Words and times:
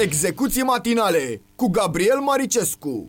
Execuții 0.00 0.62
matinale 0.62 1.40
cu 1.54 1.68
Gabriel 1.70 2.18
Maricescu. 2.18 3.08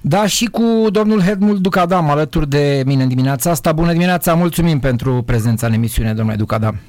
Da, 0.00 0.26
și 0.26 0.44
cu 0.44 0.86
domnul 0.90 1.20
Hedmul 1.20 1.60
Ducadam 1.60 2.10
alături 2.10 2.48
de 2.48 2.82
mine 2.86 3.02
în 3.02 3.08
dimineața 3.08 3.50
asta. 3.50 3.72
Bună 3.72 3.92
dimineața, 3.92 4.34
mulțumim 4.34 4.80
pentru 4.80 5.22
prezența 5.22 5.66
în 5.66 5.72
emisiune, 5.72 6.14
domnule 6.14 6.36
Ducadam. 6.36 6.80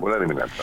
Bună 0.00 0.16
dimineața! 0.20 0.62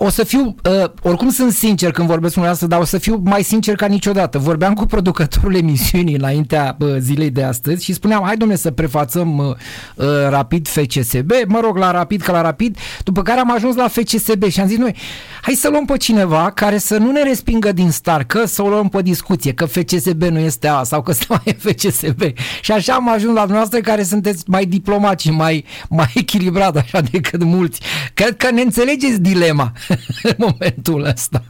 O 0.00 0.08
să 0.08 0.24
fiu, 0.24 0.54
uh, 0.64 0.90
oricum 1.02 1.30
sunt 1.30 1.52
sincer 1.52 1.90
când 1.90 2.08
vorbesc 2.08 2.34
cu 2.34 2.40
asta, 2.40 2.66
dar 2.66 2.80
o 2.80 2.84
să 2.84 2.98
fiu 2.98 3.20
mai 3.24 3.42
sincer 3.42 3.74
ca 3.74 3.86
niciodată. 3.86 4.38
Vorbeam 4.38 4.74
cu 4.74 4.86
producătorul 4.86 5.54
emisiunii 5.54 6.14
înaintea 6.14 6.76
uh, 6.78 6.96
zilei 6.98 7.30
de 7.30 7.42
astăzi 7.42 7.84
și 7.84 7.92
spuneam, 7.92 8.22
hai 8.24 8.36
domne 8.36 8.54
să 8.54 8.70
prefațăm 8.70 9.38
uh, 9.38 9.46
uh, 9.94 10.06
Rapid 10.28 10.68
FCSB, 10.68 11.30
mă 11.46 11.60
rog 11.60 11.76
la 11.76 11.90
Rapid 11.90 12.22
ca 12.22 12.32
la 12.32 12.40
Rapid, 12.40 12.78
după 13.04 13.22
care 13.22 13.40
am 13.40 13.52
ajuns 13.52 13.76
la 13.76 13.88
FCSB 13.88 14.44
și 14.44 14.60
am 14.60 14.66
zis 14.66 14.76
noi, 14.76 14.94
hai 15.42 15.54
să 15.54 15.68
luăm 15.68 15.84
pe 15.84 15.96
cineva 15.96 16.50
care 16.50 16.78
să 16.78 16.96
nu 16.96 17.10
ne 17.10 17.22
respingă 17.22 17.72
din 17.72 17.90
start, 17.90 18.28
că 18.28 18.44
să 18.46 18.62
o 18.62 18.68
luăm 18.68 18.88
pe 18.88 19.02
discuție, 19.02 19.52
că 19.52 19.64
FCSB 19.64 20.22
nu 20.22 20.38
este 20.38 20.68
A 20.68 20.82
sau 20.82 21.02
că 21.02 21.12
Steaua 21.12 21.42
e 21.44 21.52
FCSB. 21.52 22.22
Și 22.60 22.72
așa 22.72 22.94
am 22.94 23.08
ajuns 23.08 23.34
la 23.34 23.44
noastră 23.44 23.80
care 23.80 24.02
sunteți 24.02 24.44
mai 24.46 24.64
diplomați 24.64 25.24
și 25.24 25.30
mai, 25.30 25.64
mai 25.88 26.10
echilibrat 26.14 26.76
așa 26.76 27.00
decât 27.00 27.42
mulți. 27.42 27.80
Cred 28.14 28.36
că 28.36 28.50
ne 28.50 28.60
înțelegeți 28.68 29.20
dilema 29.20 29.72
în 30.30 30.34
momentul 30.38 31.04
ăsta. 31.04 31.42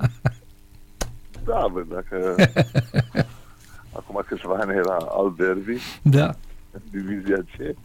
Da, 1.45 1.67
bă, 1.73 1.85
dacă 1.93 2.35
acum 3.99 4.23
câțiva 4.27 4.57
ani 4.61 4.71
era 4.77 4.97
al 5.09 5.35
derby, 5.37 5.77
Da. 6.03 6.35
divizia 6.91 7.37
C, 7.37 7.77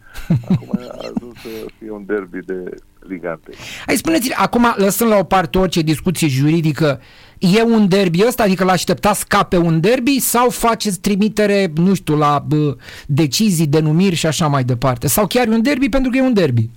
acum 0.50 0.68
a 0.72 0.96
ajuns 0.98 1.34
să 1.42 1.48
fie 1.78 1.90
un 1.90 2.04
derby 2.06 2.38
de 2.46 2.76
ligante. 3.08 3.50
Hai 3.86 3.96
spuneți 3.96 4.32
acum 4.32 4.74
lăsând 4.76 5.10
la 5.10 5.16
o 5.16 5.22
parte 5.24 5.58
orice 5.58 5.80
discuție 5.80 6.28
juridică, 6.28 7.00
e 7.38 7.62
un 7.62 7.88
derby 7.88 8.24
ăsta, 8.26 8.42
adică 8.42 8.64
l-așteptați 8.64 9.20
scape 9.20 9.56
un 9.56 9.80
derby 9.80 10.18
sau 10.20 10.50
faceți 10.50 11.00
trimitere, 11.00 11.72
nu 11.74 11.94
știu, 11.94 12.16
la 12.16 12.44
bă, 12.46 12.76
decizii, 13.06 13.66
denumiri 13.66 14.14
și 14.14 14.26
așa 14.26 14.46
mai 14.46 14.64
departe? 14.64 15.06
Sau 15.06 15.26
chiar 15.26 15.46
e 15.46 15.50
un 15.50 15.62
derby 15.62 15.88
pentru 15.88 16.10
că 16.10 16.16
e 16.16 16.20
un 16.22 16.32
derby? 16.34 16.70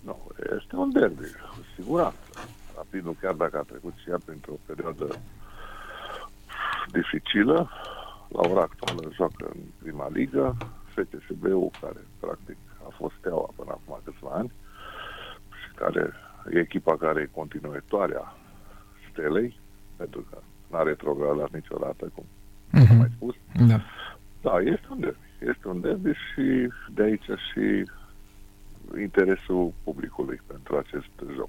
Nu, 0.00 0.16
este 0.38 0.76
un 0.76 0.90
derby, 0.92 1.22
cu 1.22 1.43
siguranță. 1.74 2.18
Rapidul, 2.76 3.16
chiar 3.20 3.34
dacă 3.34 3.58
a 3.58 3.62
trecut 3.62 3.92
și 3.96 4.10
ea 4.10 4.18
printr-o 4.24 4.52
perioadă 4.66 5.06
dificilă, 6.92 7.70
la 8.28 8.48
ora 8.50 8.60
actuală 8.60 9.10
joacă 9.12 9.50
în 9.54 9.60
prima 9.82 10.08
ligă, 10.12 10.56
FCSB-ul, 10.94 11.70
care 11.80 12.00
practic 12.20 12.56
a 12.86 12.88
fost 12.96 13.14
steaua 13.18 13.48
până 13.56 13.70
acum 13.70 14.00
câțiva 14.04 14.30
ani, 14.30 14.52
și 15.62 15.74
care 15.74 16.12
e 16.52 16.58
echipa 16.58 16.96
care 16.96 17.20
e 17.20 17.28
continuitoarea 17.40 18.34
stelei, 19.10 19.60
pentru 19.96 20.26
că 20.30 20.38
n-a 20.70 20.82
retrogradat 20.82 21.50
niciodată, 21.52 22.10
cum 22.14 22.24
am 22.72 22.80
Mhm. 22.82 22.96
mai 22.96 23.10
spus. 23.16 23.34
Da. 23.68 23.80
Da, 24.40 24.58
este 24.60 24.86
un 24.90 25.00
derby. 25.00 25.18
Este 25.38 25.68
un 25.68 25.80
derby 25.80 26.10
și 26.12 26.68
de 26.94 27.02
aici 27.02 27.24
și 27.52 27.90
interesul 29.00 29.72
publicului 29.84 30.40
pentru 30.46 30.76
acest 30.76 31.10
joc. 31.34 31.48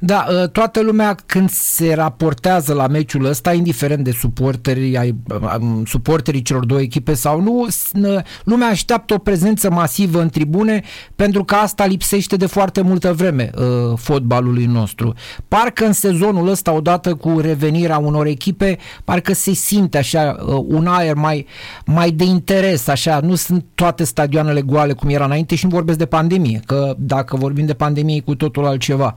Da, 0.00 0.26
ă, 0.30 0.46
toată 0.46 0.80
lumea 0.82 1.16
când 1.26 1.50
se 1.50 1.94
raportează 1.94 2.72
la 2.72 2.86
meciul 2.86 3.24
ăsta, 3.24 3.52
indiferent 3.52 4.04
de 4.04 4.10
suporterii, 4.10 4.96
ai, 4.98 5.14
am, 5.48 5.84
suporterii 5.86 6.42
celor 6.42 6.64
două 6.64 6.80
echipe 6.80 7.14
sau 7.14 7.40
nu, 7.40 7.66
s- 7.68 7.90
n- 7.94 8.24
lumea 8.44 8.68
așteaptă 8.68 9.14
o 9.14 9.18
prezență 9.18 9.70
masivă 9.70 10.20
în 10.20 10.28
tribune 10.28 10.82
pentru 11.16 11.44
că 11.44 11.54
asta 11.54 11.86
lipsește 11.86 12.36
de 12.36 12.46
foarte 12.46 12.80
multă 12.80 13.12
vreme 13.12 13.50
uh, 13.58 13.64
fotbalului 13.96 14.64
nostru. 14.64 15.14
Parcă 15.48 15.84
în 15.84 15.92
sezonul 15.92 16.48
ăsta, 16.48 16.72
odată 16.72 17.14
cu 17.14 17.38
revenirea 17.40 17.98
unor 17.98 18.26
echipe, 18.26 18.78
parcă 19.04 19.32
se 19.32 19.52
simte 19.52 19.98
așa 19.98 20.36
uh, 20.46 20.64
un 20.66 20.86
aer 20.86 21.14
mai, 21.14 21.46
mai 21.86 22.10
de 22.10 22.24
interes, 22.24 22.86
așa, 22.88 23.20
nu 23.22 23.34
sunt 23.34 23.64
toate 23.74 24.04
stadioanele 24.04 24.60
goale 24.60 24.92
cum 24.92 25.08
era 25.08 25.24
înainte 25.24 25.54
și 25.54 25.64
nu 25.64 25.70
vorbesc 25.70 25.98
de 25.98 26.06
pandemie, 26.06 26.60
că 26.66 26.94
dacă 26.98 27.36
vorbim 27.36 27.66
de 27.66 27.74
pandemie 27.74 28.16
e 28.16 28.20
cu 28.20 28.34
totul 28.34 28.66
altceva. 28.66 29.16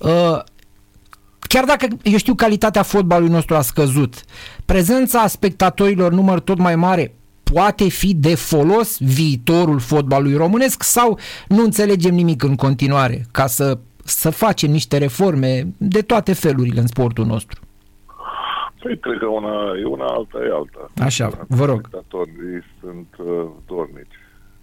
Uh, 0.00 0.38
chiar 1.48 1.64
dacă, 1.64 1.86
eu 2.02 2.16
știu, 2.16 2.34
calitatea 2.34 2.82
fotbalului 2.82 3.32
nostru 3.32 3.54
a 3.54 3.60
scăzut, 3.60 4.14
prezența 4.64 5.26
spectatorilor 5.26 6.12
număr 6.12 6.40
tot 6.40 6.58
mai 6.58 6.76
mare 6.76 7.14
poate 7.52 7.88
fi 7.88 8.14
de 8.14 8.34
folos 8.34 8.98
viitorul 8.98 9.78
fotbalului 9.78 10.36
românesc 10.36 10.82
sau 10.82 11.18
nu 11.48 11.62
înțelegem 11.62 12.14
nimic 12.14 12.42
în 12.42 12.54
continuare 12.56 13.24
ca 13.32 13.46
să, 13.46 13.78
să 14.04 14.30
facem 14.30 14.70
niște 14.70 14.98
reforme 14.98 15.66
de 15.76 16.00
toate 16.00 16.32
felurile 16.32 16.80
în 16.80 16.86
sportul 16.86 17.24
nostru? 17.24 17.60
Păi, 18.82 18.98
cred 18.98 19.18
că 19.18 19.26
una 19.26 19.78
e 19.82 19.84
una, 19.84 20.04
alta 20.04 20.38
e 20.38 20.50
alta. 20.52 21.04
Așa, 21.04 21.46
vă 21.48 21.64
rog. 21.64 21.80
Spectatorii 21.86 22.62
sunt 22.80 23.08
uh, 23.18 23.46
dornici 23.66 24.18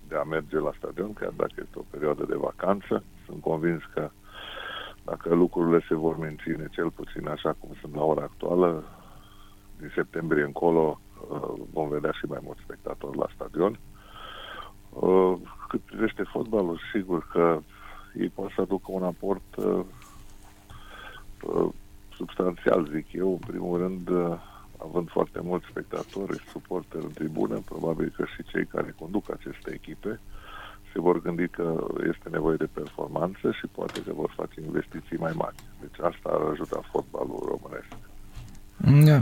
de 0.07 0.15
a 0.15 0.23
merge 0.23 0.57
la 0.59 0.71
stadion, 0.77 1.13
chiar 1.13 1.33
dacă 1.35 1.53
este 1.55 1.75
o 1.75 1.85
perioadă 1.89 2.25
de 2.27 2.35
vacanță. 2.37 3.03
Sunt 3.25 3.41
convins 3.41 3.81
că 3.93 4.09
dacă 5.05 5.33
lucrurile 5.33 5.85
se 5.87 5.95
vor 5.95 6.17
menține 6.17 6.67
cel 6.71 6.89
puțin 6.89 7.27
așa 7.27 7.55
cum 7.59 7.69
sunt 7.81 7.95
la 7.95 8.03
ora 8.03 8.21
actuală, 8.21 8.83
din 9.79 9.91
septembrie 9.95 10.43
încolo 10.43 10.99
uh, 11.29 11.53
vom 11.73 11.89
vedea 11.89 12.11
și 12.11 12.25
mai 12.25 12.39
mulți 12.43 12.61
spectatori 12.61 13.17
la 13.17 13.27
stadion. 13.33 13.79
Uh, 14.89 15.33
cât 15.67 15.81
privește 15.81 16.23
fotbalul, 16.23 16.79
sigur 16.93 17.27
că 17.31 17.59
ei 18.19 18.29
pot 18.29 18.51
să 18.51 18.61
aducă 18.61 18.91
un 18.91 19.03
aport 19.03 19.55
uh, 19.55 19.85
uh, 21.41 21.69
substanțial, 22.15 22.87
zic 22.91 23.13
eu, 23.13 23.31
în 23.31 23.47
primul 23.47 23.77
rând, 23.77 24.09
uh, 24.09 24.37
având 24.77 25.09
foarte 25.09 25.39
mulți 25.41 25.67
spectatori, 25.69 26.43
suporteri 26.51 27.03
în 27.03 27.11
tribună, 27.11 27.61
probabil 27.65 28.13
că 28.15 28.25
și 28.25 28.43
cei 28.43 28.65
care 28.65 28.95
conduc 28.99 29.31
aceste 29.31 29.73
echipe 29.73 30.19
se 30.95 31.01
vor 31.01 31.21
gândi 31.21 31.47
că 31.47 31.67
este 32.11 32.27
nevoie 32.31 32.55
de 32.59 32.69
performanță 32.73 33.45
și 33.59 33.65
poate 33.71 33.99
că 34.05 34.11
vor 34.15 34.33
face 34.35 34.57
investiții 34.65 35.17
mai 35.17 35.31
mari. 35.35 35.55
Deci 35.81 35.99
asta 36.09 36.29
ar 36.35 36.41
ajuta 36.51 36.79
fotbalul 36.91 37.41
românesc. 37.51 37.91
Da. 39.07 39.19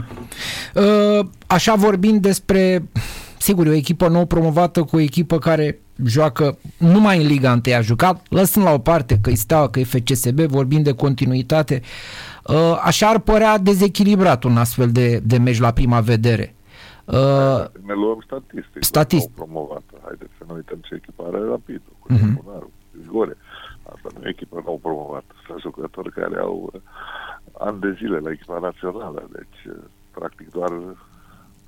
Uh, 0.80 1.26
Așa 1.46 1.74
vorbind 1.74 2.22
despre, 2.22 2.88
sigur, 3.38 3.66
e 3.66 3.70
o 3.70 3.72
echipă 3.72 4.08
nou 4.08 4.26
promovată 4.26 4.82
cu 4.82 4.96
o 4.96 5.00
echipă 5.00 5.38
care 5.38 5.78
joacă 6.04 6.58
numai 6.78 7.20
în 7.20 7.26
Liga 7.26 7.60
1 7.66 7.76
a 7.76 7.80
jucat, 7.80 8.26
lăsând 8.28 8.64
la 8.64 8.72
o 8.72 8.78
parte 8.78 9.18
că 9.22 9.30
e 9.30 9.34
Steaua, 9.34 9.68
că 9.68 9.80
e 9.80 9.84
FCSB, 9.84 10.40
vorbind 10.40 10.84
de 10.84 10.92
continuitate, 10.92 11.80
uh, 12.44 12.80
așa 12.82 13.08
ar 13.08 13.18
părea 13.18 13.58
dezechilibrat 13.58 14.44
un 14.44 14.56
astfel 14.56 14.90
de, 14.92 15.20
de 15.24 15.36
meci 15.36 15.58
la 15.58 15.72
prima 15.72 16.00
vedere. 16.00 16.54
Uh, 17.04 17.64
Ne 17.86 17.94
luăm 17.94 18.20
statistic. 18.24 18.82
Statistic. 18.82 19.36
Nou 19.36 19.46
promovată. 19.46 20.00
Haideți 20.04 20.30
să 20.38 20.44
nu 20.48 20.54
uităm 20.54 20.78
ce 20.78 20.94
echipă 20.94 21.22
are 21.26 21.38
Rapidul, 21.38 21.92
cu 21.98 22.12
Mhm. 22.12 22.18
uh-huh. 22.38 22.42
Bunaru, 22.42 22.70
Zgore. 23.04 23.36
Asta 23.82 24.08
nu 24.18 24.26
e 24.26 24.28
echipă 24.28 24.62
nou 24.64 24.78
promovată. 24.82 25.34
Sunt 25.46 25.60
jucători 25.60 26.12
care 26.12 26.38
au 26.38 26.70
uh, 26.72 26.80
ani 27.58 27.80
de 27.80 27.92
zile 27.98 28.18
la 28.18 28.30
echipa 28.30 28.58
națională. 28.58 29.28
Deci, 29.32 29.74
uh, 29.74 29.82
practic, 30.10 30.50
doar 30.50 30.70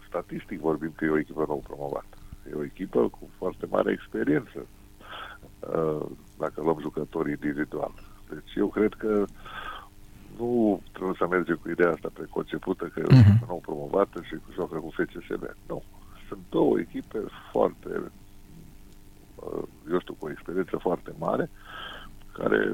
statistic 0.08 0.60
vorbim 0.60 0.92
că 0.96 1.04
e 1.04 1.08
o 1.10 1.18
echipă 1.18 1.44
nou 1.48 1.62
promovată. 1.66 2.16
E 2.50 2.54
o 2.54 2.64
echipă 2.64 3.00
cu 3.08 3.28
foarte 3.38 3.66
mare 3.70 3.92
experiență, 3.92 4.66
uh, 5.60 6.06
dacă 6.38 6.60
luăm 6.60 6.78
jucători 6.80 7.30
individual. 7.30 7.92
Deci 8.30 8.54
eu 8.54 8.66
cred 8.68 8.94
că 8.94 9.24
nu 10.38 10.80
trebuie 10.92 11.16
să 11.18 11.26
mergem 11.30 11.58
cu 11.62 11.70
ideea 11.70 11.90
asta 11.90 12.10
preconcepută 12.12 12.84
că 12.84 13.00
e 13.00 13.12
o 13.12 13.18
echipă 13.18 13.44
nou 13.48 13.60
promovată 13.68 14.22
și 14.28 14.34
joacă 14.54 14.76
cu 14.76 14.90
FCSB. 14.96 15.44
Nu. 15.68 15.82
Sunt 16.28 16.40
două 16.48 16.78
echipe 16.78 17.18
foarte, 17.52 17.88
uh, 19.34 19.62
eu 19.90 20.00
știu, 20.00 20.14
cu 20.18 20.26
o 20.26 20.30
experiență 20.30 20.76
foarte 20.80 21.12
mare, 21.18 21.50
care 22.32 22.72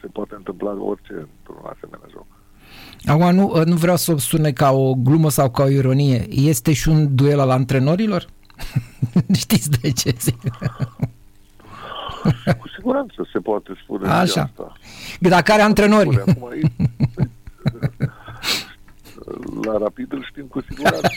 se 0.00 0.06
poate 0.06 0.34
întâmpla 0.34 0.70
orice 0.70 1.12
într-un 1.12 1.70
asemenea 1.74 2.08
joc. 2.10 2.26
acum 3.04 3.34
nu, 3.34 3.60
uh, 3.60 3.64
nu 3.64 3.76
vreau 3.76 3.96
să 3.96 4.16
sune 4.16 4.52
ca 4.52 4.70
o 4.70 4.94
glumă 4.94 5.30
sau 5.30 5.50
ca 5.50 5.62
o 5.62 5.68
ironie. 5.68 6.26
Este 6.30 6.72
și 6.72 6.88
un 6.88 7.14
duel 7.14 7.40
al 7.40 7.50
antrenorilor? 7.50 8.26
Știți 9.42 9.70
de 9.70 9.90
ce 9.90 10.14
zic? 10.18 10.40
Cu 12.60 12.68
siguranță 12.76 13.28
se 13.32 13.38
poate 13.38 13.72
spune 13.82 14.04
și 14.06 14.12
Așa. 14.12 14.42
asta. 14.42 14.72
Dacă 15.20 15.52
are 15.52 15.62
antrenori. 15.62 16.08
Spune, 16.08 16.30
Acum, 16.30 16.48
aici, 16.48 16.72
la 19.64 19.78
Rapid 19.78 20.12
îl 20.12 20.24
știm 20.24 20.44
cu 20.44 20.60
siguranță. 20.60 21.08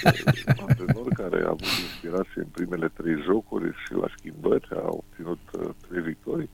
Un 0.47 0.65
antrenor 0.69 1.07
care 1.13 1.43
a 1.43 1.47
avut 1.47 1.73
inspirație 1.87 2.41
în 2.41 2.47
primele 2.51 2.87
trei 2.87 3.21
jocuri 3.25 3.71
și 3.85 3.93
la 3.93 4.07
schimbări 4.17 4.67
a 4.75 4.87
obținut 4.87 5.39
uh, 5.51 5.69
trei 5.87 6.01
victorii. 6.01 6.49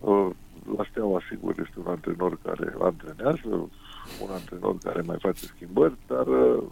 Uh, 0.00 0.30
la 0.76 0.84
Steaua, 0.90 1.20
sigur, 1.30 1.54
este 1.58 1.78
un 1.84 1.86
antrenor 1.86 2.38
care 2.44 2.74
antrenează, 2.82 3.48
un 4.22 4.30
antrenor 4.30 4.78
care 4.78 5.00
mai 5.00 5.16
face 5.20 5.46
schimbări, 5.46 5.94
dar 6.06 6.26
uh, 6.26 6.62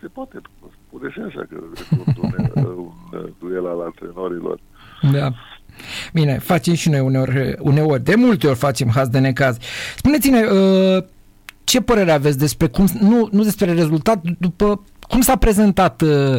se 0.00 0.06
poate 0.06 0.40
spune 0.86 1.10
și 1.10 1.20
așa 1.20 1.42
că 1.48 1.56
este 1.74 2.02
un, 2.06 2.14
dune, 2.14 2.50
un 2.54 2.92
uh, 3.12 3.28
duel 3.38 3.66
al 3.66 3.80
antrenorilor. 3.80 4.58
Da. 5.12 5.32
Bine, 6.12 6.38
facem 6.38 6.74
și 6.74 6.88
noi 6.88 7.00
uneori, 7.00 7.56
uneori, 7.58 8.04
de 8.04 8.14
multe 8.14 8.46
ori 8.46 8.56
facem 8.58 8.88
haz 8.88 9.08
de 9.08 9.18
necaz. 9.18 9.56
Spuneți-ne, 9.96 10.40
uh, 10.40 11.04
ce 11.64 11.80
părere 11.80 12.12
aveți 12.12 12.38
despre 12.38 12.66
cum, 12.66 12.86
nu, 13.00 13.28
nu 13.32 13.42
despre 13.42 13.72
rezultat, 13.72 14.22
după 14.38 14.84
cum 15.08 15.20
s-a 15.20 15.36
prezentat 15.36 16.02
uh, 16.02 16.36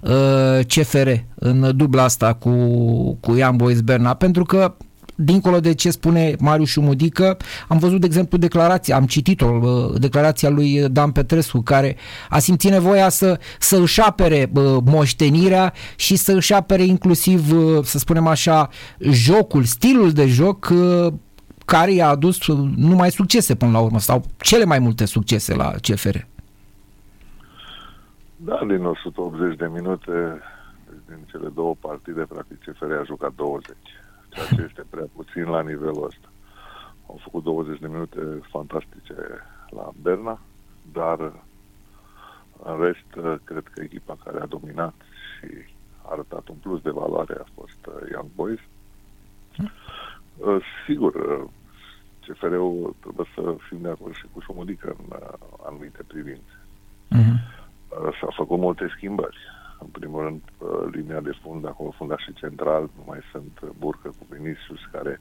uh, 0.00 0.64
CFR 0.66 1.10
în 1.34 1.76
dubla 1.76 2.02
asta 2.02 2.32
cu, 2.34 2.50
cu 3.20 3.34
Ian 3.36 3.56
Bois 3.56 3.80
Berna? 3.80 4.14
Pentru 4.14 4.44
că 4.44 4.74
dincolo 5.24 5.60
de 5.60 5.74
ce 5.74 5.90
spune 5.90 6.34
Marius 6.38 6.68
Șumudică, 6.68 7.36
am 7.68 7.78
văzut, 7.78 8.00
de 8.00 8.06
exemplu, 8.06 8.38
declarația, 8.38 8.96
am 8.96 9.06
citit-o, 9.06 9.46
uh, 9.46 10.00
declarația 10.00 10.48
lui 10.48 10.88
Dan 10.88 11.10
Petrescu, 11.10 11.60
care 11.60 11.96
a 12.28 12.38
simțit 12.38 12.70
nevoia 12.70 13.08
să, 13.08 13.40
să 13.58 13.76
își 13.76 14.00
apere 14.00 14.50
uh, 14.54 14.76
moștenirea 14.84 15.72
și 15.96 16.16
să 16.16 16.32
își 16.32 16.52
apere 16.52 16.82
inclusiv, 16.82 17.52
uh, 17.52 17.84
să 17.84 17.98
spunem 17.98 18.26
așa, 18.26 18.68
jocul, 19.00 19.62
stilul 19.62 20.12
de 20.12 20.26
joc 20.26 20.72
care 21.64 21.92
i-a 21.92 22.08
adus 22.08 22.48
numai 22.76 23.10
succese 23.10 23.54
până 23.54 23.70
la 23.70 23.80
urmă, 23.80 23.98
sau 23.98 24.24
cele 24.36 24.64
mai 24.64 24.78
multe 24.78 25.04
succese 25.04 25.54
la 25.54 25.70
CFR. 25.80 26.16
Da, 28.36 28.60
din 28.66 28.84
180 28.84 29.56
de 29.56 29.70
minute, 29.72 30.40
din 31.06 31.18
cele 31.30 31.48
două 31.54 31.74
partide, 31.80 32.20
practic 32.28 32.58
CFR 32.58 32.92
a 33.00 33.04
jucat 33.06 33.32
20 33.36 33.76
ceea 34.32 34.46
ce 34.46 34.66
este 34.68 34.84
prea 34.90 35.06
puțin 35.14 35.44
la 35.44 35.62
nivelul 35.62 36.04
ăsta. 36.04 36.28
Au 37.06 37.20
făcut 37.22 37.42
20 37.42 37.78
de 37.78 37.86
minute 37.86 38.40
fantastice 38.50 39.14
la 39.70 39.90
Berna, 40.02 40.40
dar 40.92 41.18
în 42.62 42.80
rest, 42.80 43.40
cred 43.44 43.64
că 43.72 43.82
echipa 43.82 44.16
care 44.24 44.40
a 44.40 44.46
dominat 44.46 44.94
și 45.38 45.46
a 46.02 46.10
arătat 46.10 46.48
un 46.48 46.56
plus 46.56 46.80
de 46.82 46.90
valoare 46.90 47.34
a 47.40 47.50
fost 47.54 47.86
uh, 47.86 48.08
Young 48.12 48.30
Boys. 48.34 48.60
Uh, 50.36 50.56
sigur, 50.86 51.14
uh, 51.14 51.48
CFR-ul 52.26 52.96
trebuie 53.00 53.26
să 53.34 53.54
fim 53.68 53.80
de 53.80 53.88
acord 53.88 54.14
și 54.14 54.26
cu 54.32 54.40
Șomodică 54.40 54.96
în 54.98 55.16
anumite 55.66 56.02
privințe. 56.06 56.56
Uh-huh. 57.10 57.38
S-au 58.20 58.32
făcut 58.36 58.58
multe 58.58 58.92
schimbări 58.96 59.36
în 59.82 59.90
primul 59.92 60.22
rând, 60.22 60.42
linia 60.92 61.20
de 61.20 61.32
fund, 61.42 61.66
acolo 61.66 61.90
fundaș 61.90 62.22
și 62.22 62.32
central, 62.32 62.90
nu 62.96 63.04
mai 63.06 63.18
sunt 63.30 63.74
Burcă 63.78 64.08
cu 64.08 64.26
Vinicius, 64.30 64.80
care 64.92 65.20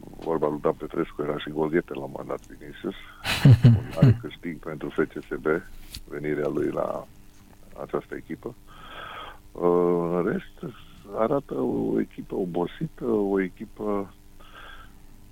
vorba 0.00 0.48
lui 0.48 0.60
Dan 0.60 0.72
Petrescu 0.72 1.22
era 1.22 1.38
și 1.38 1.50
Golghete 1.50 1.94
la 1.94 2.04
un 2.04 2.10
moment 2.12 2.28
dat 2.28 2.46
Vinicius, 2.46 2.94
un 3.78 3.84
mare 3.94 4.18
câștig 4.20 4.58
pentru 4.58 4.88
FCSB, 4.88 5.46
venirea 6.08 6.48
lui 6.48 6.70
la 6.70 7.06
această 7.82 8.14
echipă. 8.14 8.54
În 9.52 10.24
rest, 10.24 10.74
arată 11.16 11.54
o 11.54 12.00
echipă 12.00 12.34
obosită, 12.34 13.04
o 13.04 13.40
echipă 13.40 14.14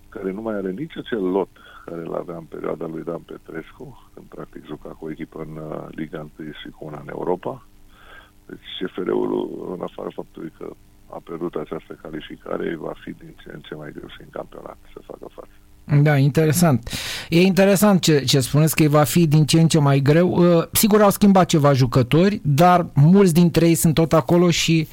care 0.09 0.31
nu 0.31 0.41
mai 0.41 0.55
are 0.55 0.71
nici 0.71 0.97
acel 0.97 1.23
lot 1.31 1.51
care 1.85 2.01
îl 2.01 2.15
avea 2.15 2.37
în 2.37 2.45
perioada 2.45 2.87
lui 2.87 3.03
Dan 3.03 3.21
Petrescu, 3.21 4.11
când 4.15 4.27
practic 4.27 4.65
juca 4.67 4.89
cu 4.89 5.05
o 5.05 5.11
echipă 5.11 5.47
în 5.49 5.57
uh, 5.57 5.87
Liga 5.89 6.29
1 6.39 6.51
și 6.53 6.69
cu 6.69 6.85
una 6.85 6.99
în 7.01 7.09
Europa. 7.09 7.67
Deci 8.49 8.69
CFR-ul, 8.79 9.33
în 9.75 9.81
afară 9.89 10.11
faptului 10.15 10.53
că 10.59 10.67
a 11.17 11.21
pierdut 11.25 11.55
această 11.55 11.99
calificare, 12.03 12.77
va 12.87 12.95
fi 13.03 13.11
din 13.23 13.35
ce 13.43 13.49
în 13.53 13.61
ce 13.61 13.75
mai 13.75 13.91
greu 13.93 14.09
și 14.09 14.21
în 14.21 14.31
campionat 14.31 14.79
să 14.93 15.01
facă 15.11 15.27
față. 15.35 15.57
Da, 16.03 16.17
interesant. 16.17 16.91
E 17.29 17.41
interesant 17.41 18.01
ce, 18.01 18.25
ce 18.25 18.41
spuneți 18.41 18.77
că 18.77 18.89
va 18.89 19.05
fi 19.05 19.27
din 19.27 19.45
ce 19.45 19.61
în 19.61 19.69
ce 19.69 19.79
mai 19.79 20.01
greu. 20.01 20.29
Uh, 20.31 20.65
sigur 20.73 21.03
au 21.03 21.11
schimbat 21.11 21.47
ceva 21.47 21.73
jucători, 21.73 22.41
dar 22.45 22.87
mulți 22.95 23.35
dintre 23.35 23.67
ei 23.67 23.75
sunt 23.75 23.95
tot 23.95 24.13
acolo 24.13 24.51
și 24.51 24.89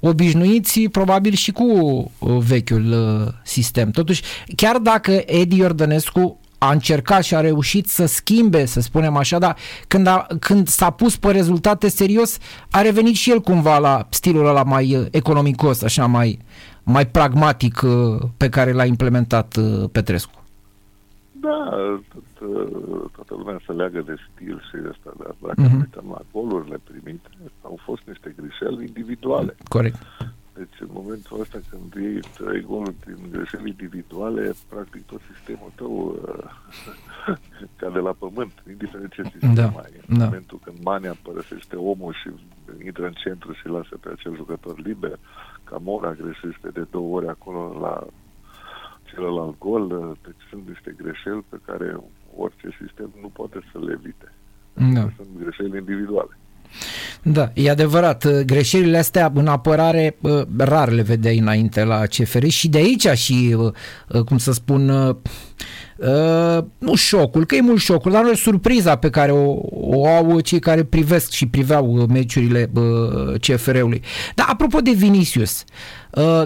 obișnuiți 0.00 0.80
probabil 0.80 1.32
și 1.32 1.52
cu 1.52 1.62
uh, 1.62 2.36
vechiul 2.38 2.92
uh, 2.92 3.32
sistem. 3.42 3.90
Totuși, 3.90 4.22
chiar 4.56 4.76
dacă 4.76 5.22
Edi 5.26 5.56
Iordănescu 5.56 6.39
a 6.62 6.72
încercat 6.72 7.22
și 7.22 7.34
a 7.34 7.40
reușit 7.40 7.86
să 7.86 8.06
schimbe, 8.06 8.64
să 8.64 8.80
spunem 8.80 9.16
așa, 9.16 9.38
dar 9.38 9.56
când, 9.88 10.06
a, 10.06 10.26
când 10.40 10.68
s-a 10.68 10.90
pus 10.90 11.16
pe 11.16 11.30
rezultate 11.30 11.88
serios, 11.88 12.38
a 12.70 12.80
revenit 12.80 13.14
și 13.14 13.30
el 13.30 13.40
cumva 13.40 13.78
la 13.78 14.06
stilul 14.10 14.46
ăla 14.46 14.62
mai 14.62 14.96
uh, 14.96 15.06
economicos, 15.10 15.82
așa 15.82 16.06
mai, 16.06 16.38
mai 16.82 17.06
pragmatic 17.06 17.82
uh, 17.82 18.22
pe 18.36 18.48
care 18.48 18.72
l-a 18.72 18.84
implementat 18.84 19.56
uh, 19.56 19.88
Petrescu. 19.92 20.44
Da, 21.32 21.70
tot, 22.12 22.48
toată 23.12 23.34
lumea 23.34 23.60
se 23.66 23.72
leagă 23.72 24.02
de 24.06 24.14
stil 24.32 24.62
și 24.68 24.82
de 24.82 24.88
asta, 24.88 25.12
dar 25.18 25.34
dacă 25.46 25.68
uh-huh. 25.68 25.80
uităm 25.80 26.04
la 26.10 26.20
golurile 26.32 26.80
primite, 26.84 27.30
au 27.62 27.78
fost 27.84 28.02
niște 28.06 28.34
greșeli 28.36 28.86
individuale. 28.86 29.56
Corect. 29.68 29.96
Deci 30.54 30.80
în 30.80 30.88
momentul 30.92 31.40
ăsta 31.40 31.58
când 31.70 31.94
iei 31.94 32.20
trei 32.20 32.60
goluri 32.60 32.94
din 33.06 33.30
greșeli 33.30 33.68
individuale, 33.68 34.52
practic 34.68 35.06
tot 35.06 35.20
sistemul 35.34 35.72
tău 35.74 35.92
uh, 36.08 36.50
cade 37.78 37.98
la 37.98 38.12
pământ, 38.12 38.52
indiferent 38.68 39.12
ce 39.12 39.22
sistem 39.22 39.54
da, 39.54 39.64
ai. 39.64 40.00
În 40.06 40.18
da. 40.18 40.24
momentul 40.24 40.58
când 40.64 40.76
Mania 40.82 41.16
părăsește 41.22 41.76
omul 41.76 42.12
și 42.12 42.28
intră 42.84 43.06
în 43.06 43.12
centru 43.12 43.52
și 43.52 43.66
lasă 43.66 43.96
pe 44.00 44.08
acel 44.12 44.36
jucător 44.36 44.78
liber, 44.78 45.18
Camora 45.64 46.12
greșește 46.12 46.68
de 46.68 46.86
două 46.90 47.16
ori 47.16 47.28
acolo 47.28 47.78
la 47.80 48.06
celălalt 49.04 49.58
gol, 49.58 49.90
uh, 49.90 50.16
deci 50.22 50.42
sunt 50.50 50.68
niște 50.68 50.94
greșeli 50.96 51.44
pe 51.48 51.58
care 51.64 51.96
orice 52.36 52.68
sistem 52.80 53.10
nu 53.20 53.28
poate 53.28 53.60
să 53.72 53.78
le 53.78 53.92
evite. 53.92 54.32
Da. 54.94 55.00
Sunt 55.16 55.28
greșeli 55.38 55.78
individuale. 55.78 56.38
Da, 57.22 57.50
e 57.54 57.70
adevărat. 57.70 58.42
Greșelile 58.44 58.98
astea 58.98 59.32
în 59.34 59.46
apărare 59.46 60.16
rar 60.56 60.90
le 60.90 61.02
vedeai 61.02 61.38
înainte 61.38 61.84
la 61.84 62.06
CFR 62.06 62.46
și 62.46 62.68
de 62.68 62.78
aici 62.78 63.06
și, 63.06 63.56
cum 64.24 64.38
să 64.38 64.52
spun, 64.52 65.16
Uh, 66.00 66.64
nu 66.78 66.94
șocul, 66.94 67.46
că 67.46 67.54
e 67.54 67.60
mult 67.60 67.80
șocul, 67.80 68.12
dar 68.12 68.22
nu 68.22 68.34
surpriza 68.34 68.96
pe 68.96 69.10
care 69.10 69.32
o, 69.32 69.58
o 69.70 70.06
au 70.06 70.40
cei 70.40 70.58
care 70.58 70.84
privesc 70.84 71.30
și 71.30 71.46
priveau 71.46 72.06
meciurile 72.08 72.70
uh, 72.74 73.40
CFR-ului. 73.40 74.02
Dar 74.34 74.46
apropo 74.48 74.80
de 74.80 74.90
Vinicius, 74.90 75.60
uh, 75.60 75.99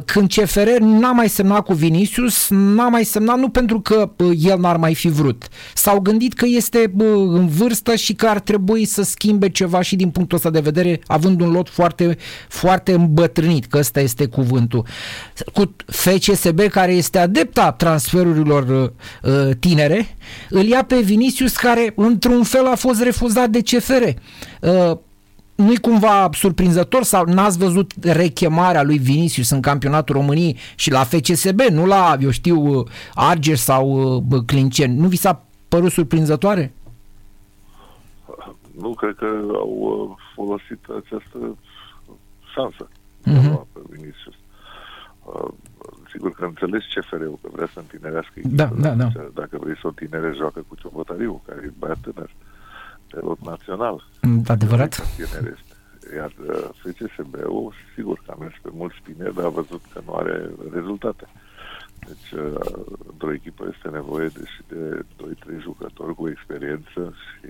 când 0.04 0.28
CFR 0.28 0.68
n-a 0.80 1.12
mai 1.12 1.28
semnat 1.28 1.64
cu 1.64 1.72
Vinicius, 1.72 2.48
n-a 2.50 2.88
mai 2.88 3.04
semnat 3.04 3.38
nu 3.38 3.48
pentru 3.48 3.80
că 3.80 4.10
uh, 4.16 4.30
el 4.40 4.58
n-ar 4.58 4.76
mai 4.76 4.94
fi 4.94 5.08
vrut. 5.08 5.48
S-au 5.74 6.00
gândit 6.00 6.32
că 6.32 6.44
este 6.48 6.92
uh, 6.98 7.06
în 7.14 7.48
vârstă 7.48 7.94
și 7.94 8.14
că 8.14 8.26
ar 8.26 8.40
trebui 8.40 8.84
să 8.84 9.02
schimbe 9.02 9.48
ceva 9.48 9.80
și 9.80 9.96
din 9.96 10.10
punctul 10.10 10.36
ăsta 10.36 10.50
de 10.50 10.60
vedere, 10.60 11.00
având 11.06 11.40
un 11.40 11.50
lot 11.50 11.68
foarte, 11.68 12.16
foarte 12.48 12.92
îmbătrânit, 12.92 13.66
că 13.66 13.78
ăsta 13.78 14.00
este 14.00 14.26
cuvântul. 14.26 14.86
Cu 15.52 15.74
FCSB 15.86 16.60
care 16.60 16.92
este 16.92 17.18
adepta 17.18 17.72
transferurilor 17.72 18.92
uh, 19.22 19.50
tinere, 19.58 20.16
îl 20.50 20.64
ia 20.64 20.84
pe 20.84 21.00
Vinicius 21.00 21.56
care 21.56 21.92
într-un 21.96 22.42
fel 22.42 22.66
a 22.66 22.74
fost 22.74 23.02
refuzat 23.02 23.50
de 23.50 23.60
CFR. 23.60 24.02
Uh, 25.56 25.64
nu-i 25.64 25.76
cumva 25.76 26.28
surprinzător 26.32 27.02
sau 27.02 27.24
n-ați 27.24 27.58
văzut 27.58 27.92
rechemarea 28.02 28.82
lui 28.82 28.98
Vinicius 28.98 29.50
în 29.50 29.60
campionatul 29.60 30.14
României 30.14 30.58
și 30.74 30.90
la 30.90 31.04
FCSB, 31.04 31.60
nu 31.60 31.86
la, 31.86 32.16
eu 32.20 32.30
știu, 32.30 32.84
Arger 33.14 33.56
sau 33.56 34.14
uh, 34.30 34.42
Clincen. 34.46 34.96
Nu 34.96 35.08
vi 35.08 35.16
s-a 35.16 35.44
părut 35.68 35.90
surprinzătoare? 35.90 36.72
Nu, 38.78 38.94
cred 38.94 39.14
că 39.18 39.26
au 39.54 39.76
uh, 39.78 40.22
folosit 40.34 40.84
această 40.84 41.56
șansă 42.54 42.88
uh-huh. 43.24 43.72
pe 43.72 43.80
Vinicius 43.90 44.34
sigur 46.14 46.32
că 46.32 46.44
înțelegi 46.44 46.86
CFR-ul, 46.94 47.38
că 47.42 47.48
vrea 47.52 47.68
să 47.72 47.78
întinerească 47.78 48.40
da, 48.44 48.70
da, 48.78 48.90
da. 48.90 49.08
Dacă 49.34 49.58
vrei 49.60 49.76
să 49.80 49.86
o 49.86 49.90
tinere, 49.90 50.32
joacă 50.36 50.64
cu 50.68 50.74
Ciobătariu, 50.74 51.42
care 51.46 51.60
e 51.64 51.72
băiat 51.78 51.98
tânăr, 51.98 52.30
de 53.14 53.20
lot 53.22 53.40
național. 53.44 54.06
Mm, 54.22 54.42
adevărat. 54.46 54.92
Tinerește. 55.16 55.72
Iar 56.16 56.32
uh, 56.48 56.68
FCSB-ul, 56.82 57.72
sigur 57.94 58.22
că 58.26 58.30
a 58.34 58.40
mers 58.40 58.54
pe 58.62 58.70
mulți 58.72 58.96
tineri, 59.04 59.34
dar 59.34 59.44
a 59.44 59.48
văzut 59.48 59.82
că 59.92 60.00
nu 60.06 60.12
are 60.14 60.50
rezultate. 60.72 61.26
Deci, 62.06 62.40
uh, 62.40 62.84
într-o 63.10 63.32
echipă 63.32 63.64
este 63.74 63.88
nevoie 63.88 64.28
de 64.28 64.42
și 64.54 64.62
de 64.68 65.04
2-3 65.58 65.62
jucători 65.62 66.14
cu 66.14 66.28
experiență 66.28 67.14
și 67.24 67.48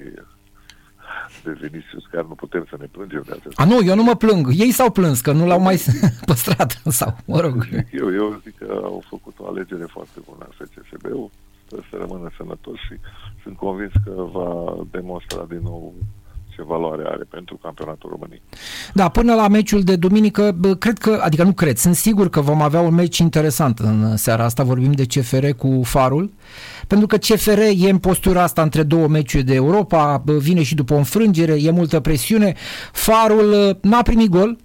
de 1.44 1.52
Vinicius, 1.60 2.04
chiar 2.10 2.24
nu 2.24 2.34
putem 2.34 2.66
să 2.70 2.76
ne 2.78 2.86
plângem 2.86 3.22
de 3.26 3.32
acest 3.38 3.60
A, 3.60 3.64
nu, 3.64 3.78
eu 3.84 3.94
nu 3.94 4.02
mă 4.02 4.14
plâng. 4.14 4.48
Ei 4.50 4.70
s-au 4.70 4.90
plâns, 4.90 5.20
că 5.20 5.32
nu 5.32 5.46
l-au 5.46 5.60
mai 5.60 5.82
păstrat, 6.26 6.82
sau, 6.84 7.16
mă 7.24 7.40
rog. 7.40 7.68
Eu, 7.92 8.12
eu 8.12 8.40
zic 8.42 8.58
că 8.58 8.80
au 8.82 9.02
făcut 9.08 9.34
o 9.38 9.46
alegere 9.46 9.84
foarte 9.84 10.18
bună 10.28 10.48
FCSB-ul, 10.58 11.30
să 11.68 11.96
rămână 11.98 12.30
sănătos 12.36 12.76
și 12.76 12.94
sunt 13.42 13.56
convins 13.56 13.92
că 14.04 14.26
va 14.32 14.76
demonstra 14.90 15.44
din 15.48 15.60
nou 15.62 15.94
ce 16.54 16.62
valoare 16.62 17.02
are 17.06 17.24
pentru 17.30 17.56
campionatul 17.62 18.10
României. 18.10 18.42
Da, 18.92 19.08
până 19.08 19.34
la 19.34 19.48
meciul 19.48 19.82
de 19.82 19.96
duminică, 19.96 20.56
cred 20.78 20.98
că, 20.98 21.20
adică 21.22 21.42
nu 21.42 21.52
cred, 21.52 21.76
sunt 21.76 21.94
sigur 21.94 22.28
că 22.30 22.40
vom 22.40 22.62
avea 22.62 22.80
un 22.80 22.94
meci 22.94 23.18
interesant 23.18 23.78
în 23.78 24.16
seara 24.16 24.44
asta, 24.44 24.62
vorbim 24.62 24.92
de 24.92 25.04
CFR 25.04 25.46
cu 25.46 25.80
Farul, 25.84 26.32
pentru 26.86 27.06
că 27.06 27.16
CFR 27.16 27.58
e 27.58 27.90
în 27.90 27.98
postura 27.98 28.42
asta 28.42 28.62
între 28.62 28.82
două 28.82 29.08
meciuri 29.08 29.44
de 29.44 29.54
Europa, 29.54 30.22
vine 30.24 30.62
și 30.62 30.74
după 30.74 30.94
o 30.94 30.96
înfrângere, 30.96 31.62
e 31.62 31.70
multă 31.70 32.00
presiune, 32.00 32.54
Farul 32.92 33.78
n-a 33.82 34.02
primit 34.02 34.28
gol, 34.28 34.56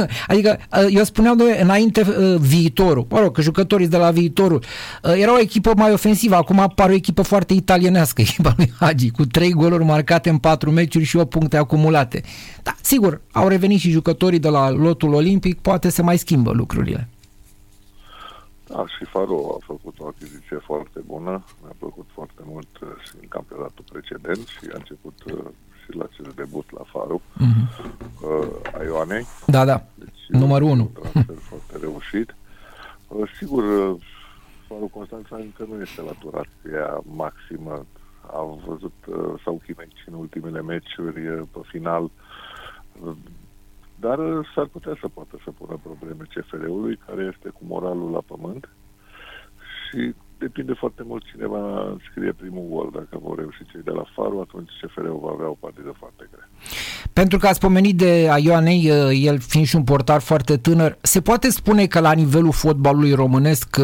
Adică 0.26 0.58
uh, 0.72 0.86
eu 0.90 1.04
spuneam 1.04 1.36
de 1.36 1.58
înainte 1.62 2.00
uh, 2.00 2.36
viitorul, 2.38 3.06
mă 3.08 3.20
rog, 3.20 3.34
că 3.34 3.40
jucătorii 3.40 3.88
de 3.88 3.96
la 3.96 4.10
viitorul. 4.10 4.64
Era 5.02 5.34
o 5.34 5.40
echipă 5.40 5.72
mai 5.76 5.92
ofensivă, 5.92 6.34
acum 6.34 6.58
apare 6.58 6.92
o 6.92 6.94
echipă 6.94 7.22
foarte 7.22 7.54
italienească, 7.54 8.20
echipa 8.26 8.54
lui 8.56 8.72
Hagi, 8.80 9.10
cu 9.10 9.24
trei 9.24 9.50
goluri 9.50 9.84
marcate 9.84 10.28
în 10.28 10.38
patru 10.38 10.70
meciuri 10.70 11.04
și 11.04 11.16
o 11.16 11.24
puncte 11.24 11.56
acumulate. 11.56 12.22
Da, 12.62 12.74
sigur, 12.80 13.20
au 13.32 13.48
revenit 13.48 13.78
și 13.80 13.90
jucătorii 13.90 14.38
de 14.38 14.48
la 14.48 14.70
lotul 14.70 15.14
olimpic, 15.14 15.60
poate 15.60 15.88
se 15.88 16.02
mai 16.02 16.18
schimbă 16.18 16.50
lucrurile. 16.50 17.08
Da, 18.66 18.84
și 18.86 19.04
Faro 19.04 19.58
a 19.60 19.64
făcut 19.66 19.94
o 19.98 20.06
achiziție 20.06 20.58
foarte 20.64 21.00
bună, 21.06 21.44
mi-a 21.62 21.74
plăcut 21.78 22.06
foarte 22.12 22.42
mult 22.44 22.68
și 23.04 23.12
în 23.20 23.28
campionatul 23.28 23.84
precedent 23.92 24.46
și 24.46 24.64
a 24.72 24.76
început 24.76 25.14
și 25.84 25.96
la 25.96 26.04
acest 26.10 26.34
debut 26.36 26.70
la 26.70 26.82
Faru, 26.84 27.20
uh-huh. 27.20 27.64
uh, 28.22 28.78
a 28.78 28.82
Ioanei. 28.82 29.26
Da, 29.46 29.64
da, 29.64 29.82
deci, 29.94 30.20
numărul 30.28 30.68
unu. 30.68 30.82
Un 30.82 31.12
transfer 31.12 31.36
foarte 31.50 31.76
reușit. 31.80 32.34
Uh, 33.08 33.30
sigur, 33.38 33.64
uh, 33.64 34.00
Faru 34.68 34.86
Constanța 34.86 35.36
încă 35.36 35.66
nu 35.68 35.80
este 35.80 36.00
la 36.00 36.12
durația 36.20 37.02
maximă. 37.02 37.86
Am 38.32 38.62
văzut, 38.66 38.94
uh, 39.06 39.40
s-au 39.44 39.60
chinuit 39.64 39.92
și 40.02 40.08
în 40.08 40.14
ultimele 40.14 40.62
meciuri 40.62 41.28
uh, 41.28 41.42
pe 41.52 41.60
final, 41.64 42.02
uh, 42.02 43.12
dar 44.00 44.18
uh, 44.18 44.48
s-ar 44.54 44.66
putea 44.66 44.96
să 45.00 45.08
poată 45.08 45.36
să 45.44 45.50
pună 45.50 45.80
probleme 45.82 46.24
CFR-ului, 46.34 46.98
care 47.06 47.32
este 47.34 47.48
cu 47.48 47.60
moralul 47.64 48.10
la 48.10 48.20
pământ 48.26 48.68
și 49.92 50.14
depinde 50.46 50.72
foarte 50.72 51.02
mult 51.06 51.22
cine 51.30 51.46
va 51.46 51.64
scrie 52.10 52.32
primul 52.32 52.66
gol. 52.72 52.88
Dacă 52.94 53.14
vor 53.26 53.38
reuși 53.38 53.70
cei 53.70 53.82
de 53.84 53.90
la 53.90 54.04
Faru, 54.14 54.36
atunci 54.40 54.70
CFR-ul 54.80 55.20
va 55.22 55.30
avea 55.34 55.48
o 55.48 55.56
partidă 55.64 55.92
foarte 55.98 56.24
grea. 56.32 56.48
Pentru 57.12 57.38
că 57.38 57.46
ați 57.46 57.60
pomenit 57.60 57.96
de 57.96 58.12
Ioanei, 58.42 58.82
el 59.28 59.38
fiind 59.40 59.66
și 59.66 59.76
un 59.76 59.84
portar 59.84 60.20
foarte 60.20 60.56
tânăr, 60.56 60.98
se 61.00 61.20
poate 61.20 61.48
spune 61.50 61.86
că 61.86 62.00
la 62.00 62.12
nivelul 62.12 62.52
fotbalului 62.52 63.12
românesc 63.12 63.76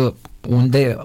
unde, 0.49 0.97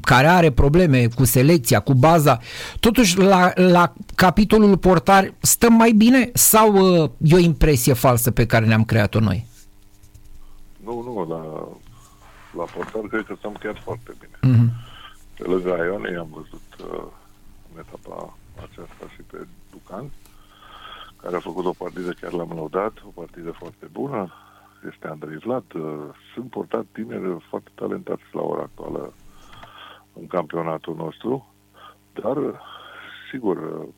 care 0.00 0.26
are 0.26 0.50
probleme 0.50 1.06
cu 1.14 1.24
selecția, 1.24 1.80
cu 1.80 1.94
baza, 1.94 2.38
totuși 2.80 3.18
la, 3.18 3.52
la 3.54 3.92
capitolul 4.14 4.76
portar 4.76 5.34
stăm 5.40 5.72
mai 5.72 5.92
bine 5.92 6.30
sau 6.32 6.76
e 7.18 7.34
o 7.34 7.38
impresie 7.38 7.92
falsă 7.92 8.30
pe 8.30 8.46
care 8.46 8.66
ne-am 8.66 8.84
creat-o 8.84 9.20
noi? 9.20 9.46
Nu, 10.84 11.02
nu, 11.02 11.26
la, 11.28 11.68
la 12.56 12.64
portar 12.74 13.02
cred 13.08 13.24
că 13.26 13.34
stăm 13.38 13.56
chiar 13.60 13.80
foarte 13.84 14.14
bine. 14.20 14.56
Mm-hmm 14.56 14.81
pe 15.36 15.44
lângă 15.44 15.84
Ione 15.84 16.16
am 16.16 16.28
văzut 16.30 16.92
uh, 16.92 17.06
în 17.72 17.78
etapa 17.78 18.36
aceasta 18.56 19.08
și 19.14 19.22
pe 19.22 19.46
Ducan, 19.70 20.10
care 21.22 21.36
a 21.36 21.40
făcut 21.40 21.64
o 21.64 21.72
partidă, 21.78 22.10
chiar 22.20 22.32
l-am 22.32 22.52
lăudat, 22.54 22.92
o 23.06 23.20
partidă 23.20 23.50
foarte 23.50 23.86
bună. 23.92 24.32
Este 24.90 25.06
Andrei 25.06 25.36
Vlad. 25.36 25.74
Uh, 25.74 25.82
sunt 26.34 26.50
portat 26.50 26.84
tineri 26.92 27.46
foarte 27.48 27.70
talentați 27.74 28.22
la 28.32 28.40
ora 28.40 28.62
actuală 28.62 29.12
în 30.12 30.26
campionatul 30.26 30.94
nostru, 30.94 31.52
dar, 32.12 32.62
sigur, 33.30 33.56
uh, 33.56 33.88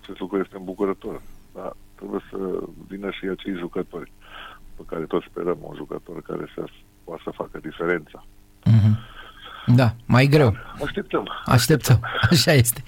acest 0.00 0.18
lucru 0.18 0.38
este 0.38 0.56
îmbucurător. 0.56 1.20
Dar 1.54 1.72
trebuie 1.94 2.20
să 2.30 2.62
vină 2.88 3.10
și 3.10 3.24
acei 3.24 3.54
jucători 3.58 4.12
pe 4.76 4.82
care 4.86 5.04
toți 5.04 5.26
sperăm, 5.30 5.58
un 5.60 5.74
jucător 5.76 6.22
care 6.22 6.46
să 6.54 6.64
poată 7.04 7.22
să 7.24 7.30
facă 7.30 7.58
diferența. 7.58 8.24
Mm-hmm. 8.66 8.95
Da, 9.74 9.94
mai 10.04 10.26
greu. 10.26 10.56
Așteptăm. 10.84 11.28
Așteptăm, 11.44 12.00
așa 12.30 12.52
este. 12.52 12.82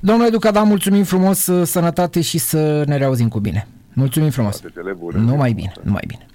Domnule 0.00 0.28
Ducada, 0.28 0.62
mulțumim 0.62 1.04
frumos, 1.04 1.38
sănătate 1.62 2.20
și 2.20 2.38
să 2.38 2.82
ne 2.86 2.96
reauzim 2.96 3.28
cu 3.28 3.38
bine. 3.38 3.66
Mulțumim 3.92 4.30
frumos. 4.30 4.60
Numai 5.12 5.52
bine, 5.52 5.72
numai 5.82 6.02
bine. 6.06 6.26